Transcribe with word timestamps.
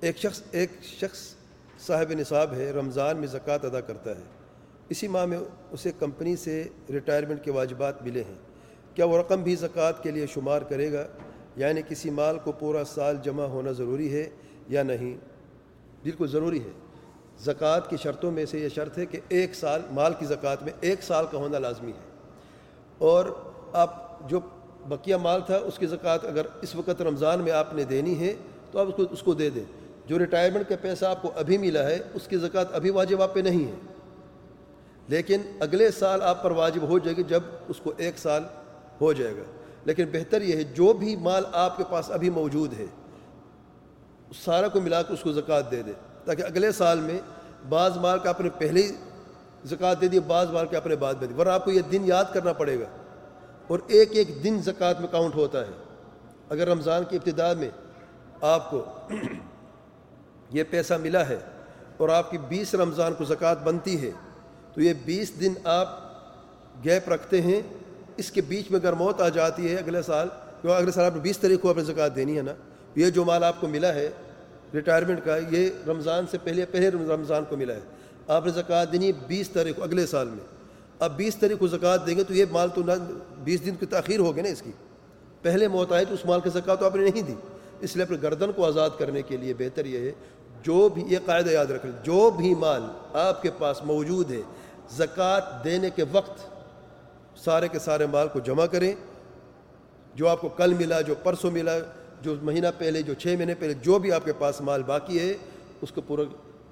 ایک 0.00 0.16
شخص 0.16 0.42
ایک 0.50 0.70
شخص 0.82 1.34
صاحب 1.86 2.10
نصاب 2.10 2.52
ہے، 2.52 2.70
رمضان 2.70 3.16
میں 3.16 3.26
زکوٰۃ 3.26 3.58
ادا 3.62 3.80
کرتا 3.80 4.10
ہے۔ 4.10 4.22
اسی 4.88 5.08
ماہ 5.08 5.24
میں 5.24 5.38
اسے 5.70 5.92
کمپنی 5.98 6.36
سے 6.36 6.64
ریٹائرمنٹ 6.90 7.44
کے 7.44 7.50
واجبات 7.50 8.02
ملے 8.02 8.22
ہیں۔ 8.22 8.34
کیا 8.94 9.04
وہ 9.04 9.18
رقم 9.18 9.42
بھی 9.42 9.54
زکوٰۃ 9.54 10.02
کے 10.02 10.10
لیے 10.10 10.26
شمار 10.26 10.62
کرے 10.62 10.92
گا؟ 10.92 11.06
یعنی 11.56 11.80
کسی 11.88 12.10
مال 12.10 12.38
کو 12.44 12.52
پورا 12.52 12.84
سال 12.84 13.16
جمع 13.22 13.44
ہونا 13.44 13.72
ضروری 13.72 14.12
ہے 14.14 14.30
یا 14.68 14.82
نہیں؟ 14.82 15.16
بالکل 16.02 16.26
ضروری 16.26 16.60
ہے۔ 16.60 16.70
زکوٰۃ 17.40 17.80
کی 17.88 17.96
شرطوں 17.96 18.30
میں 18.30 18.46
سے 18.46 18.58
یہ 18.58 18.68
شرط 18.68 18.98
ہے 18.98 19.06
کہ 19.06 19.20
ایک 19.28 19.54
سال، 19.54 19.82
مال 19.90 20.12
کی 20.18 20.26
زکوٰۃ 20.26 20.56
میں 20.62 20.72
ایک 20.80 21.02
سال 21.02 21.24
کا 21.30 21.38
ہونا 21.38 21.58
لازمی 21.58 21.92
ہے۔ 21.92 22.30
اور 22.98 23.24
آپ 23.72 24.18
جو 24.28 24.40
بقیہ 24.88 25.16
مال 25.16 25.40
تھا، 25.46 25.56
اس 25.56 25.78
کی 25.78 25.86
زکوٰۃ 25.86 26.18
اگر 26.22 26.46
اس 26.62 26.74
وقت 26.74 27.02
رمضان 27.02 27.40
میں 27.40 27.52
آپ 27.52 27.74
نے 27.74 27.84
دینی 27.84 28.20
ہے، 28.20 28.34
تو 28.70 28.78
آپ 28.78 28.86
اس 28.86 28.94
کو 28.96 29.02
اس 29.10 29.22
کو 29.22 29.34
دے 29.34 29.50
دیں۔ 29.50 29.64
جو 30.08 30.18
ریٹائرمنٹ 30.18 30.68
کا 30.68 30.74
پیسہ 30.80 31.04
آپ 31.04 31.22
کو 31.22 31.32
ابھی 31.36 31.58
ملا 31.58 31.82
ہے، 31.82 31.98
اس 32.14 32.26
کی 32.26 32.36
زکوٰۃ 32.36 32.64
ابھی 32.72 32.90
واجب 32.90 33.22
آپ 33.22 33.34
پہ 33.34 33.40
نہیں 33.40 33.64
ہے۔ 33.64 33.74
لیکن 35.08 35.40
اگلے 35.60 35.90
سال 35.90 36.22
آپ 36.22 36.42
پر 36.42 36.50
واجب 36.50 36.82
ہو 36.82 36.98
جائے 36.98 37.16
گی 37.16 37.22
جب 37.22 37.40
اس 37.68 37.76
کو 37.82 37.92
ایک 37.96 38.18
سال 38.18 38.44
ہو 39.00 39.12
جائے 39.12 39.36
گا۔ 39.36 39.42
لیکن 39.84 40.04
بہتر 40.12 40.42
یہ 40.42 40.56
ہے، 40.56 40.64
جو 40.64 40.92
بھی 40.92 41.16
مال 41.16 41.44
آپ 41.52 41.76
کے 41.76 41.84
پاس 41.90 42.10
ابھی 42.10 42.30
موجود 42.30 42.80
ہے 42.80 42.86
سارا 44.44 44.68
کو 44.68 44.80
ملا 44.80 45.02
کے 45.02 45.12
اس 45.12 45.20
کو 45.20 45.32
زکوٰۃ 45.32 45.70
دے 45.70 45.82
دے، 45.82 45.92
تاکہ 46.24 46.42
اگلے 46.42 46.72
سال 46.72 47.00
میں 47.00 47.18
بعض 47.68 47.96
مال 47.96 48.18
کا 48.18 48.30
اپنے 48.30 48.50
پہلے 48.50 48.82
ہی 48.82 48.92
زکوٰۃ 49.64 49.94
دے 50.00 50.08
دی 50.08 50.20
بعض 50.20 50.50
مال 50.50 50.66
کے 50.66 50.76
اپنے 50.76 50.96
بعد 50.96 51.14
میں 51.14 51.28
دی 51.28 51.34
ورنہ 51.34 51.50
آپ 51.50 51.64
کو 51.64 51.70
یہ 51.70 51.80
دن 51.92 52.02
یاد 52.04 52.24
کرنا 52.32 52.52
پڑے 52.52 52.80
گا۔ 52.80 52.86
اور 53.66 53.78
ایک 53.86 54.08
ایک 54.12 54.44
دن 54.44 54.62
زکوٰۃ 54.62 54.94
میں 55.00 55.08
کاؤنٹ 55.08 55.34
ہوتا 55.34 55.60
ہے۔ 55.60 55.72
اگر 56.48 56.68
رمضان 56.68 57.02
کی 57.08 57.16
ابتدا 57.16 57.52
میں 57.52 57.70
آپ 58.40 58.70
کو 58.70 58.84
یہ 60.50 60.64
پیسہ 60.70 60.94
ملا 61.02 61.28
ہے 61.28 61.38
اور 61.96 62.08
آپ 62.08 62.30
کی 62.30 62.38
بیس 62.48 62.74
رمضان 62.74 63.14
کو 63.18 63.24
زکوٰۃ 63.24 63.62
بنتی 63.64 64.00
ہے، 64.02 64.10
تو 64.74 64.80
یہ 64.80 64.92
بیس 65.04 65.32
دن 65.40 65.52
آپ 65.64 65.96
گیپ 66.84 67.08
رکھتے 67.08 67.40
ہیں۔ 67.42 67.60
اس 68.16 68.30
کے 68.30 68.40
بیچ 68.40 68.70
میں 68.70 68.78
اگر 68.80 68.92
موت 68.92 69.20
آ 69.20 69.28
جاتی 69.28 69.68
ہے 69.68 69.76
اگلے 69.76 70.02
سال 70.02 70.28
کیوں 70.60 70.74
اگلے 70.74 70.92
سال 70.92 71.04
آپ 71.04 71.14
نے 71.14 71.20
بیس 71.20 71.38
تاریخ 71.38 71.60
کو 71.60 71.70
اپنے 71.70 71.84
زکوٰۃ 71.84 72.14
دینی 72.16 72.36
ہے 72.36 72.42
نا 72.42 72.52
یہ 72.96 73.10
جو 73.10 73.24
مال 73.24 73.44
آپ 73.44 73.60
کو 73.60 73.68
ملا 73.68 73.94
ہے 73.94 74.08
ریٹائرمنٹ 74.74 75.24
کا، 75.24 75.36
یہ 75.50 75.68
رمضان 75.86 76.26
سے 76.30 76.38
پہلے 76.44 76.64
پہلے 76.66 76.90
رمضان 76.90 77.44
کو 77.48 77.56
ملا 77.56 77.74
ہے۔ 77.74 77.80
آپ 78.28 78.46
نے 78.46 78.52
زکوٰۃ 78.52 78.92
دینی 78.92 79.06
ہے 79.06 79.12
بیس 79.26 79.48
تاریخ 79.50 79.76
کو 79.76 79.82
اگلے 79.84 80.06
سال 80.06 80.28
میں۔ 80.28 80.44
اب 80.98 81.16
بیس 81.16 81.36
تاریخ 81.36 81.58
کو 81.58 81.66
زکوٰۃ 81.66 82.06
دیں 82.06 82.16
گے 82.16 82.24
تو 82.24 82.34
یہ 82.34 82.44
مال 82.50 82.68
تو 82.74 82.82
نہ، 82.82 82.92
بیس 83.44 83.64
دن 83.66 83.74
کی 83.74 83.86
تاخیر 83.86 84.20
ہوگی 84.20 84.42
نا 84.42 84.48
اس 84.48 84.62
کی۔ 84.62 84.72
پہلے 85.42 85.68
موت 85.68 85.92
آئے 85.92 86.04
تو 86.04 86.14
اس 86.14 86.24
مال 86.24 86.40
کی 86.40 86.50
زکوٰۃ 86.50 86.76
تو 86.80 86.86
آپ 86.86 86.96
نے 86.96 87.10
نہیں 87.10 87.22
دی۔ 87.22 87.34
اس 87.80 87.96
لیے 87.96 88.04
اپنے 88.04 88.16
گردن 88.22 88.52
کو 88.52 88.66
آزاد 88.66 88.90
کرنے 88.98 89.22
کے 89.22 89.36
لیے 89.36 89.54
بہتر 89.54 89.84
یہ 89.84 89.98
ہے، 89.98 90.12
جو 90.62 90.88
بھی 90.88 91.04
یہ 91.06 91.18
قاعدہ 91.24 91.50
یاد 91.50 91.66
رکھیں، 91.66 91.90
جو 92.02 92.30
بھی 92.30 92.54
مال 92.54 92.82
آپ 93.12 93.42
کے 93.42 93.50
پاس 93.58 93.82
موجود 93.84 94.30
ہے، 94.30 94.40
زکوٰۃ 94.90 95.64
دینے 95.64 95.90
کے 95.90 96.04
وقت 96.12 96.46
سارے 97.38 97.68
کے 97.68 97.78
سارے 97.78 98.06
مال 98.06 98.28
کو 98.28 98.40
جمع 98.40 98.66
کریں۔ 98.66 98.92
جو 100.14 100.28
آپ 100.28 100.40
کو 100.40 100.48
کل 100.48 100.74
ملا، 100.74 101.00
جو 101.00 101.14
پرسوں 101.22 101.50
ملا، 101.50 101.78
جو 102.22 102.34
مہینہ 102.42 102.66
پہلے، 102.78 103.02
جو 103.02 103.14
چھ 103.14 103.26
مہینے 103.26 103.54
پہلے، 103.54 103.74
جو 103.74 103.98
بھی 103.98 104.12
آپ 104.12 104.24
کے 104.24 104.32
پاس 104.38 104.60
مال 104.60 104.82
باقی 104.82 105.18
ہے، 105.18 105.34
اس 105.82 105.92
کو 105.92 106.00
پورا 106.00 106.22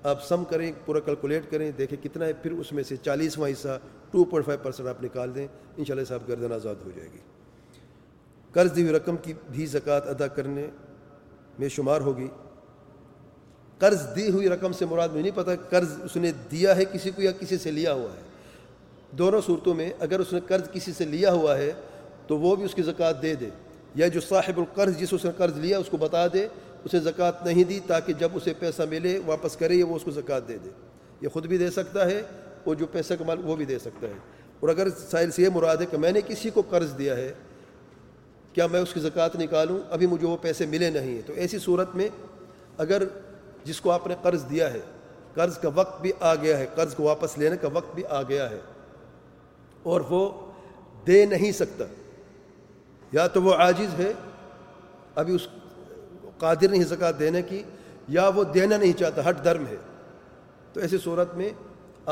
آپ 0.02 0.24
سم 0.24 0.44
کریں، 0.44 0.72
پورا 0.84 1.00
کیلکولیٹ 1.00 1.50
کریں، 1.50 1.70
دیکھیں 1.78 2.04
کتنا 2.04 2.26
ہے، 2.26 2.32
پھر 2.32 2.52
اس 2.52 2.72
میں 2.72 2.82
سے 2.82 2.96
چالیسواں 2.96 3.50
حصہ، 3.50 3.78
ٹو 4.10 4.24
پوائنٹ 4.24 4.46
فائیو 4.46 4.60
پرسینٹ 4.62 4.88
آپ 4.88 5.02
نکال 5.04 5.34
دیں 5.34 5.46
ان 5.76 5.84
شاء 5.84 5.94
اللہ 5.94 6.04
صاحب 6.04 6.28
گردن 6.28 6.52
آزاد 6.52 6.74
ہو 6.84 6.90
جائے 6.96 7.08
گی۔ 7.14 7.18
قرض 8.52 8.76
دی 8.76 8.82
ہوئی 8.82 8.94
رقم 8.94 9.16
کی 9.16 9.32
بھی 9.50 9.66
زکوٰۃ 9.66 10.08
ادا 10.08 10.26
کرنے 10.26 10.66
میں 11.58 11.68
شمار 11.68 12.00
ہوگی۔ 12.00 12.28
قرض 13.78 14.16
دی 14.16 14.30
ہوئی 14.30 14.48
رقم 14.48 14.72
سے 14.72 14.86
مراد 14.86 15.08
مجھے 15.08 15.22
نہیں 15.22 15.32
پتہ 15.34 15.50
قرض 15.70 15.88
اس 16.04 16.16
نے 16.16 16.32
دیا 16.50 16.76
ہے 16.76 16.84
کسی 16.84 17.10
کو 17.10 17.22
یا 17.22 17.30
کسی 17.32 17.58
سے 17.58 17.70
لیا 17.70 17.92
ہوا 17.92 18.10
ہے۔ 18.16 18.20
دونوں 19.10 19.40
صورتوں 19.46 19.74
میں 19.74 19.90
اگر 19.98 20.20
اس 20.20 20.32
نے 20.32 20.40
قرض 20.46 20.70
کسی 20.72 20.92
سے 20.92 21.04
لیا 21.04 21.32
ہوا 21.32 21.58
ہے 21.58 21.72
تو 22.26 22.38
وہ 22.38 22.56
بھی 22.56 22.64
اس 22.64 22.74
کی 22.74 22.82
زکوٰۃ 22.82 23.22
دے 23.22 23.34
دے۔ 23.34 23.48
یا 23.94 24.08
جو 24.08 24.20
صاحب 24.20 24.58
القرض 24.58 24.98
جس 24.98 25.08
اس 25.12 25.24
نے 25.24 25.30
قرض 25.36 25.56
لیا 25.56 25.78
اس 25.78 25.88
کو 25.90 25.96
بتا 25.96 26.26
دے، 26.26 26.48
اسے 26.84 27.00
زکوٰۃ 27.00 27.46
نہیں 27.46 27.64
دی 27.64 27.80
تاکہ 27.86 28.12
جب 28.12 28.28
اسے 28.34 28.52
پیسہ 28.58 28.82
ملے، 28.90 29.20
واپس 29.26 29.56
کرے، 29.56 29.82
وہ 29.82 29.96
اس 29.96 30.02
کو 30.02 30.10
زکوٰۃ 30.10 30.48
دے 30.48 30.58
دے۔ 30.64 30.70
یہ 31.20 31.28
خود 31.28 31.46
بھی 31.46 31.58
دے 31.58 31.70
سکتا 31.70 32.06
ہے 32.06 32.22
اور 32.64 32.74
جو 32.74 32.86
پیسہ 32.86 33.14
کمال 33.18 33.38
وہ 33.44 33.56
بھی 33.56 33.64
دے 33.64 33.78
سکتا 33.78 34.06
ہے۔ 34.06 34.14
اور 34.60 34.68
اگر 34.68 34.88
سائل 34.90 35.30
سے 35.30 35.42
یہ 35.42 35.48
مراد 35.48 35.76
ہے 35.76 35.86
کہ 35.86 35.96
میں 35.96 36.12
نے 36.12 36.20
کسی 36.26 36.50
کو 36.50 36.62
قرض 36.70 36.98
دیا 36.98 37.16
ہے 37.16 37.32
کیا 38.56 38.66
میں 38.66 38.80
اس 38.80 38.92
کی 38.94 39.00
زکوٰۃ 39.00 39.34
نکالوں؟ 39.34 39.78
ابھی 39.90 40.06
مجھے 40.06 40.26
وہ 40.26 40.36
پیسے 40.42 40.66
ملے 40.66 40.88
نہیں 40.90 41.14
ہیں۔ 41.14 41.22
تو 41.26 41.32
ایسی 41.32 41.58
صورت 41.58 41.94
میں 41.94 42.08
اگر 42.78 43.02
جس 43.64 43.80
کو 43.80 43.90
آپ 43.90 44.06
نے 44.06 44.14
قرض 44.22 44.44
دیا 44.50 44.72
ہے، 44.72 44.80
قرض 45.34 45.58
کا 45.58 45.70
وقت 45.74 46.00
بھی 46.02 46.12
آ 46.20 46.34
گیا 46.34 46.58
ہے، 46.58 46.66
قرض 46.74 46.94
کو 46.94 47.02
واپس 47.02 47.36
لینے 47.38 47.56
کا 47.56 47.68
وقت 47.72 47.94
بھی 47.94 48.04
آ 48.08 48.22
گیا 48.22 48.48
ہے، 48.50 48.58
اور 49.82 50.00
وہ 50.10 50.28
دے 51.06 51.24
نہیں 51.26 51.52
سکتا، 51.52 51.84
یا 53.12 53.26
تو 53.26 53.42
وہ 53.42 53.54
عاجز 53.54 53.98
ہے 54.00 54.12
ابھی 55.14 55.34
اس 55.34 55.46
قادر 56.38 56.68
نہیں 56.68 56.84
زکوٰۃ 56.84 57.18
دینے 57.18 57.42
کی، 57.42 57.62
یا 58.08 58.28
وہ 58.34 58.44
دینا 58.44 58.76
نہیں 58.76 58.92
چاہتا، 58.98 59.28
ہٹ 59.28 59.44
درم 59.44 59.66
ہے۔ 59.66 59.76
تو 60.72 60.80
ایسی 60.80 60.98
صورت 60.98 61.34
میں 61.34 61.50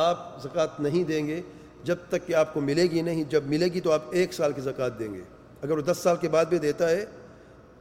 آپ 0.01 0.43
زکوٰۃ 0.43 0.81
نہیں 0.81 1.05
دیں 1.05 1.27
گے 1.27 1.41
جب 1.85 1.97
تک 2.09 2.27
کہ 2.27 2.35
آپ 2.35 2.53
کو 2.55 2.61
ملے 2.61 2.83
گی 2.91 3.03
نہیں۔ 3.03 3.25
جب 3.31 3.47
ملے 3.47 3.67
گی 3.67 3.81
تو 3.81 3.93
آپ 3.93 4.03
ایک 4.11 4.33
سال 4.33 4.53
کی 4.53 4.61
زکوٰۃ 4.61 4.99
دیں 4.99 5.13
گے۔ 5.15 5.23
اگر 5.65 5.77
وہ 5.79 5.83
دس 5.83 5.99
سال 5.99 6.17
کے 6.21 6.29
بعد 6.29 6.45
بھی 6.45 6.59
دیتا 6.59 6.89
ہے، 6.89 7.05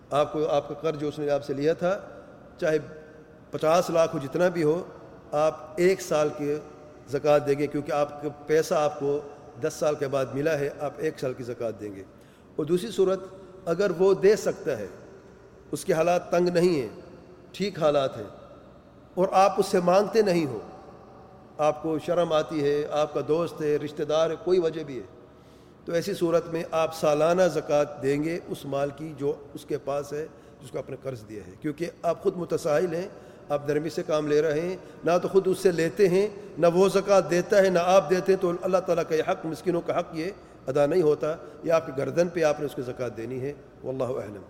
آپ 0.09 0.33
کو، 0.33 0.45
آپ 0.47 0.67
کا 0.67 0.75
قرض 0.81 0.99
جو 0.99 1.07
اس 1.07 1.19
نے 1.19 1.29
آپ 1.29 1.43
سے 1.45 1.53
لیا 1.53 1.73
تھا، 1.73 1.97
چاہے 2.59 2.77
پچاس 3.51 3.89
لاکھ 3.89 4.15
ہو، 4.15 4.19
جتنا 4.23 4.47
بھی 4.49 4.63
ہو، 4.63 4.81
آپ 5.31 5.81
ایک 5.85 6.01
سال 6.01 6.29
کے 6.37 6.57
زکوٰۃ 7.11 7.45
دیں 7.47 7.57
گے، 7.59 7.67
کیونکہ 7.67 7.91
آپ 7.91 8.21
کا 8.21 8.29
پیسہ 8.47 8.73
آپ 8.73 8.99
کو 8.99 9.19
دس 9.61 9.73
سال 9.73 9.95
کے 9.95 10.07
بعد 10.07 10.33
ملا 10.33 10.57
ہے، 10.59 10.69
آپ 10.79 10.93
ایک 10.97 11.19
سال 11.19 11.33
کی 11.33 11.43
زکوٰۃ 11.43 11.79
دیں 11.79 11.95
گے۔ 11.95 12.03
اور 12.55 12.65
دوسری 12.65 12.91
صورت، 12.91 13.19
اگر 13.65 13.91
وہ 13.97 14.13
دے 14.13 14.35
سکتا 14.35 14.77
ہے، 14.77 14.87
اس 15.71 15.85
کے 15.85 15.93
حالات 15.93 16.31
تنگ 16.31 16.49
نہیں 16.49 16.81
ہیں، 16.81 16.89
ٹھیک 17.51 17.79
حالات 17.79 18.17
ہیں، 18.17 18.29
اور 19.15 19.27
آپ 19.31 19.59
اس 19.59 19.65
سے 19.65 19.79
مانگتے 19.79 20.21
نہیں 20.21 20.45
ہو، 20.45 20.59
آپ 21.57 21.83
کو 21.83 21.97
شرم 21.99 22.33
آتی 22.33 22.63
ہے، 22.63 22.85
آپ 22.91 23.13
کا 23.13 23.21
دوست 23.27 23.61
ہے، 23.61 23.75
رشتہ 23.75 24.03
دار 24.03 24.29
ہے، 24.29 24.35
کوئی 24.43 24.59
وجہ 24.59 24.83
بھی 24.83 24.97
ہے 24.97 25.05
تو 25.85 25.93
ایسی 25.93 26.13
صورت 26.13 26.47
میں 26.47 26.63
آپ 26.71 26.95
سالانہ 26.95 27.41
زکوٰۃ 27.53 28.03
دیں 28.03 28.23
گے 28.23 28.39
اس 28.47 28.65
مال 28.65 28.89
کی 28.95 29.13
جو 29.17 29.33
اس 29.53 29.65
کے 29.65 29.77
پاس 29.77 30.13
ہے، 30.13 30.27
جس 30.63 30.71
کو 30.71 30.77
آپ 30.77 30.89
نے 30.89 30.95
قرض 31.03 31.23
دیا 31.29 31.41
ہے۔ 31.47 31.51
کیونکہ 31.61 31.89
آپ 32.01 32.23
خود 32.23 32.37
متساہل 32.37 32.93
ہیں، 32.93 33.07
آپ 33.49 33.69
نرمی 33.69 33.89
سے 33.89 34.03
کام 34.03 34.27
لے 34.27 34.41
رہے 34.41 34.61
ہیں، 34.61 34.75
نہ 35.03 35.11
تو 35.21 35.27
خود 35.27 35.47
اس 35.47 35.59
سے 35.59 35.71
لیتے 35.71 36.09
ہیں، 36.09 36.27
نہ 36.57 36.67
وہ 36.73 36.89
زکوٰۃ 36.89 37.29
دیتا 37.29 37.57
ہے، 37.57 37.69
نہ 37.69 37.79
آپ 37.85 38.09
دیتے 38.09 38.33
ہیں 38.33 38.41
تو 38.41 38.51
اللہ 38.61 38.77
تعالیٰ 38.77 39.03
کا 39.09 39.15
یہ 39.15 39.23
حق، 39.27 39.45
مسکینوں 39.45 39.81
کا 39.81 39.99
حق 39.99 40.07
یہ 40.13 40.31
ادا 40.67 40.85
نہیں 40.85 41.01
ہوتا۔ 41.01 41.35
یہ 41.63 41.71
آپ 41.71 41.85
کی 41.85 41.91
گردن 41.97 42.27
پہ 42.27 42.43
آپ 42.43 42.59
نے 42.59 42.65
اس 42.65 42.75
کی 42.75 42.81
زکوٰۃ 42.81 43.17
دینی 43.17 43.41
ہے۔ 43.41 43.53
واللہ 43.83 44.03
اعلم۔ 44.03 44.41